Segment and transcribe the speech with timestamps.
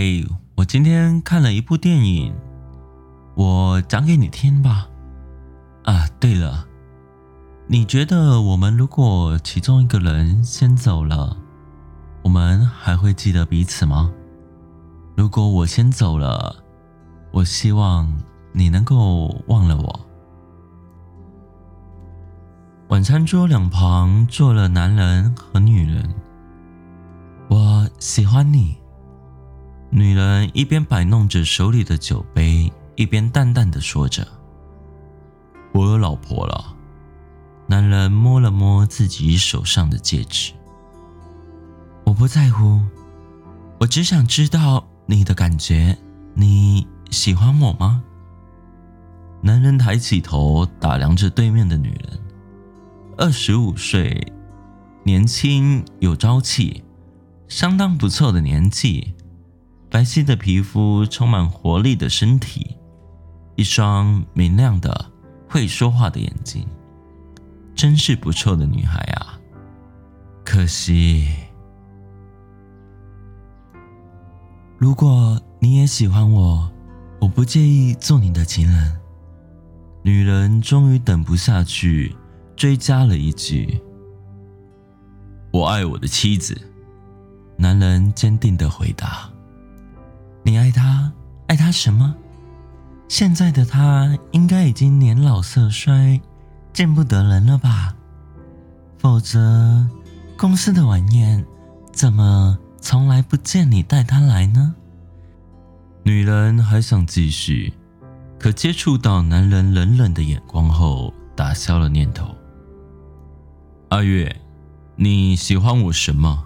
[0.00, 0.24] 嘿，
[0.54, 2.32] 我今天看了一部电影，
[3.34, 4.88] 我讲给你听吧。
[5.82, 6.68] 啊，对了，
[7.66, 11.36] 你觉得我们如果其中一个人先走了，
[12.22, 14.12] 我们还会记得彼此吗？
[15.16, 16.54] 如果我先走了，
[17.32, 18.08] 我希望
[18.52, 20.00] 你能够忘了我。
[22.90, 26.08] 晚餐桌两旁坐了男人和女人。
[27.48, 28.78] 我喜欢你。
[29.90, 34.26] 女人一边摆弄着手里的酒杯，一边淡淡的说着
[35.72, 36.76] ：“我有老婆了。”
[37.66, 40.52] 男人摸了摸自己手上的戒指。
[42.04, 42.80] 我不在乎，
[43.78, 45.96] 我只想知道你的感觉。
[46.34, 48.02] 你喜欢我吗？
[49.42, 52.20] 男人抬起头打量着对面的女人，
[53.16, 54.32] 二十五岁，
[55.02, 56.82] 年轻有朝气，
[57.48, 59.14] 相当不错的年纪。
[59.90, 62.76] 白皙的皮肤，充满活力的身体，
[63.56, 65.10] 一双明亮的、
[65.48, 66.66] 会说话的眼睛，
[67.74, 69.40] 真是不错的女孩啊！
[70.44, 71.26] 可惜，
[74.76, 76.70] 如果你也喜欢我，
[77.20, 78.94] 我不介意做你的情人。
[80.02, 82.14] 女人终于等不下去，
[82.54, 83.80] 追加了一句
[85.52, 86.56] ：“我爱我的妻子。”
[87.58, 89.28] 男人坚定的回答。
[90.48, 91.12] 你爱他，
[91.48, 92.14] 爱他什么？
[93.06, 96.18] 现在的他应该已经年老色衰，
[96.72, 97.94] 见不得人了吧？
[98.96, 99.86] 否则，
[100.38, 101.44] 公司的晚宴
[101.92, 104.74] 怎么从来不见你带他来呢？
[106.02, 107.74] 女人还想继续，
[108.38, 112.34] 可接触到男人冷冷的眼光后，打消了念头。
[113.90, 114.34] 阿月，
[114.96, 116.42] 你喜欢我什么？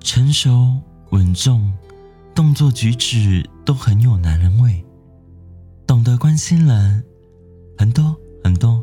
[0.00, 1.70] 成熟稳重。
[2.34, 4.84] 动作举止都很有男人味，
[5.86, 7.04] 懂得关心人，
[7.76, 8.82] 很多很多。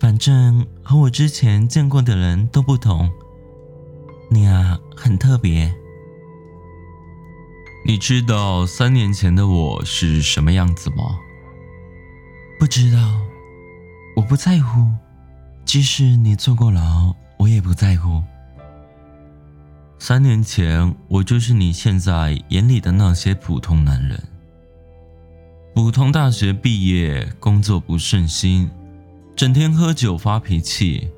[0.00, 3.10] 反正和我之前见过的人都不同，
[4.30, 5.72] 你啊很特别。
[7.86, 11.18] 你知道三年前的我是什么样子吗？
[12.58, 12.98] 不知道，
[14.16, 14.88] 我不在乎。
[15.64, 18.22] 即使你坐过牢，我也不在乎。
[20.00, 24.22] 三年前，我就是你现在眼里的那些普通男人。
[25.74, 28.70] 普通大学毕业，工作不顺心，
[29.34, 31.08] 整天喝酒发脾气，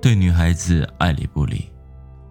[0.00, 1.70] 对女孩子爱理不理，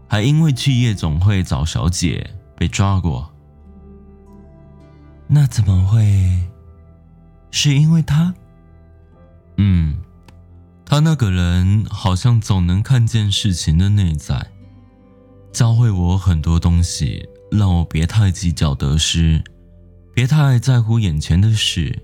[0.08, 3.32] 还因为去夜总会找小姐被抓过。
[5.28, 6.44] 那怎么会？
[7.52, 8.34] 是因为他？
[9.58, 9.96] 嗯，
[10.84, 14.52] 他那个人好像总能看见事情的内在。
[15.56, 19.42] 教会我很多东西，让我别太计较得失，
[20.14, 21.98] 别太在乎眼前的事，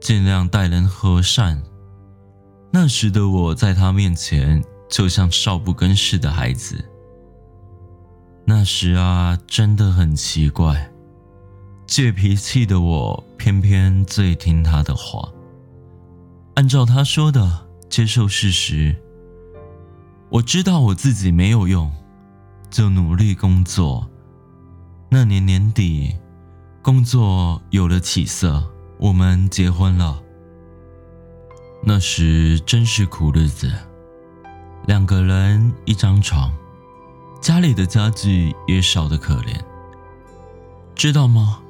[0.00, 1.60] 尽量待人和善。
[2.70, 6.84] 那时的我在他面前就像少不更事的孩子。
[8.44, 10.88] 那时啊，真的很奇怪，
[11.88, 15.28] 倔脾气的我偏偏最听他的话，
[16.54, 18.94] 按照他说的接受事实。
[20.30, 21.92] 我知道我自己没有用。
[22.72, 24.08] 就努力工作。
[25.10, 26.16] 那年年底，
[26.80, 28.66] 工作有了起色，
[28.98, 30.18] 我们结婚了。
[31.84, 33.70] 那时真是苦日子，
[34.86, 36.50] 两个人一张床，
[37.42, 39.54] 家里的家具也少得可怜。
[40.94, 41.60] 知道吗？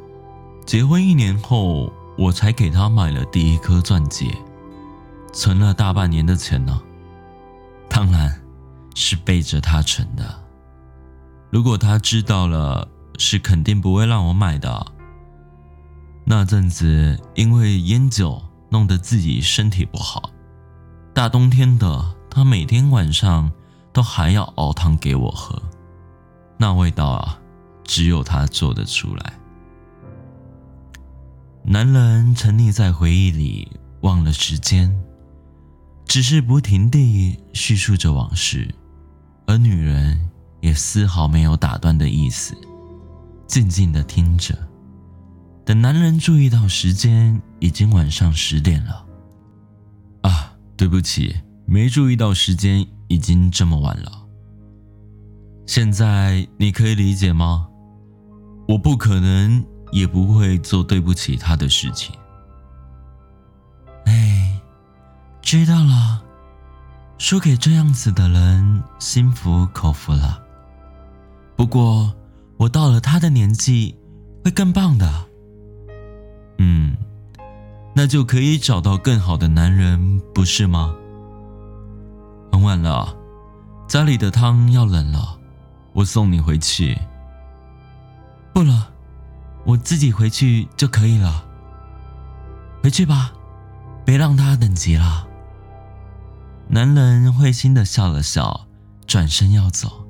[0.65, 4.31] 结婚一年后，我才给他买了第一颗钻戒，
[5.33, 6.81] 存了大半年的钱呢。
[7.89, 8.41] 当然
[8.95, 10.42] 是背着他存的。
[11.53, 14.87] 如果他知道了，是肯定不会让我买的。
[16.25, 20.31] 那阵子因为烟酒弄得自己身体不好，
[21.13, 23.53] 大冬天的，他每天晚上
[23.93, 25.63] 都还要熬汤给我喝，
[26.57, 27.39] 那味道啊，
[27.85, 29.35] 只有他做得出来。
[31.65, 33.71] 男人沉溺在回忆里，
[34.01, 34.91] 忘了时间，
[36.07, 38.75] 只是不停地叙述着往事，
[39.47, 40.31] 而女人。
[40.63, 42.57] 也丝毫没有打断的意思，
[43.47, 44.57] 静静的听着。
[45.65, 49.05] 等男人注意到时间已经晚上十点了，
[50.23, 51.37] 啊，对不起，
[51.67, 54.11] 没注意到时间已经这么晚了。
[55.67, 57.69] 现在你可以理解吗？
[58.69, 62.15] 我不可能，也不会做对不起他的事情。
[64.07, 64.61] 哎，
[65.41, 66.23] 知道了，
[67.19, 70.41] 输给这样子的人，心服口服了。
[71.63, 72.13] 不过，
[72.57, 73.97] 我到了他的年纪
[74.45, 75.09] 会更棒的。
[76.59, 76.97] 嗯，
[77.95, 80.93] 那就可以找到更好的男人，不是吗？
[82.51, 83.17] 很晚了，
[83.87, 85.39] 家里的汤要冷了，
[85.93, 86.99] 我送你回去。
[88.53, 88.89] 不了，
[89.65, 91.45] 我自己回去就可以了。
[92.83, 93.33] 回去吧，
[94.05, 95.29] 别让他等急了。
[96.67, 98.67] 男人会心的笑了笑，
[99.07, 100.02] 转身要走。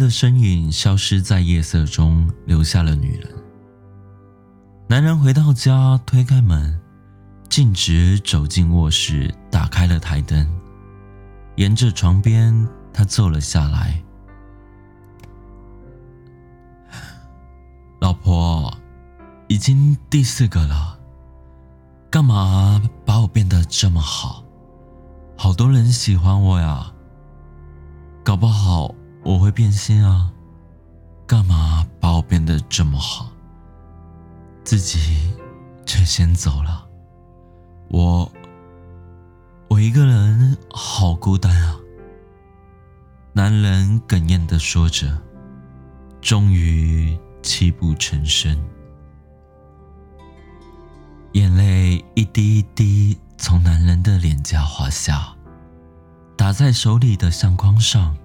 [0.00, 3.30] 的身影消失在夜色中，留下了女人。
[4.88, 6.80] 男人回到家，推开门，
[7.50, 10.48] 径直走进卧室，打开了台灯。
[11.56, 14.02] 沿着床边，他坐了下来。
[18.00, 18.72] 老婆，
[19.46, 20.98] 已经第四个了，
[22.10, 24.42] 干嘛把我变得这么好？
[25.36, 26.90] 好多人喜欢我呀，
[28.24, 30.32] 搞不好我会变心啊！
[31.26, 33.30] 干嘛把我变得这么好？
[34.64, 35.32] 自己
[35.86, 36.86] 却先走了，
[37.88, 38.30] 我
[39.68, 41.76] 我一个人好孤单啊！
[43.32, 45.16] 男人哽咽的说着，
[46.20, 48.58] 终于泣不成声，
[51.32, 55.36] 眼泪一滴一滴从男人的脸颊滑下，
[56.36, 58.16] 打在手里的相框上。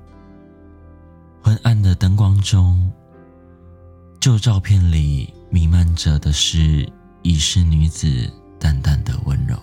[1.46, 2.92] 昏暗的灯光中，
[4.20, 5.32] 旧照片里。
[5.52, 8.28] 弥漫着的是已逝女子
[8.60, 9.56] 淡淡的温柔。